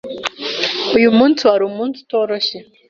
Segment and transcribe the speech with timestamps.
[0.97, 2.57] Uyu munsi wari umunsi utoroshye.